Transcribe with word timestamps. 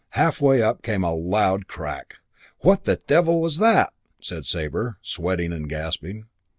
Halfway 0.15 0.63
up 0.63 0.81
came 0.81 1.03
a 1.03 1.13
loud 1.13 1.67
crack. 1.67 2.15
"What 2.61 2.85
the 2.85 2.95
devil's 2.95 3.59
that?" 3.59 3.93
said 4.19 4.47
Sabre, 4.47 4.97
sweating 5.03 5.53
and 5.53 5.69
gasping. 5.69 6.25